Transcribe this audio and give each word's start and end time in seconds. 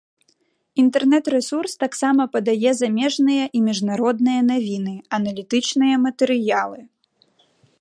Інтэрнэт-рэсурс 0.83 1.73
таксама 1.83 2.23
падае 2.35 2.71
замежныя 2.79 3.43
і 3.59 3.61
міжнародныя 3.67 4.41
навіны, 4.51 4.95
аналітычныя 5.19 5.95
матэрыялы. 6.07 6.79